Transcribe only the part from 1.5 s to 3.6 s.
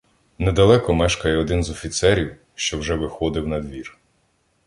з офіцерів, що вже виходив